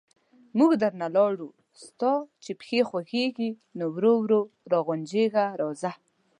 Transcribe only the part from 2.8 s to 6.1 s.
خوګېږي، نو ورو ورو را غونجېږه راځه...